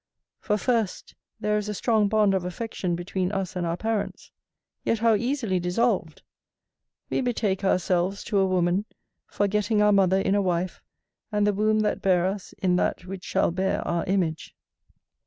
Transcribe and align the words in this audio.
For 0.39 0.57
first 0.57 1.13
there 1.39 1.57
is 1.59 1.69
a 1.69 1.75
strong 1.75 2.07
bond 2.07 2.33
of 2.33 2.43
affection 2.43 2.95
between 2.95 3.31
us 3.31 3.55
and 3.55 3.67
our 3.67 3.77
parents; 3.77 4.31
yet 4.83 4.97
how 4.97 5.13
easily 5.13 5.59
dissolved! 5.59 6.23
We 7.11 7.21
betake 7.21 7.63
ourselves 7.63 8.23
to 8.23 8.39
a 8.39 8.47
woman, 8.47 8.85
forgetting 9.27 9.79
our 9.79 9.91
mother 9.91 10.19
in 10.19 10.33
a 10.33 10.41
wife, 10.41 10.81
and 11.31 11.45
the 11.45 11.53
womb 11.53 11.81
that 11.81 12.01
bare 12.01 12.25
us 12.25 12.51
in 12.53 12.77
that 12.77 13.05
which 13.05 13.23
shall 13.23 13.51
bear 13.51 13.87
our 13.87 14.03
image. 14.05 14.55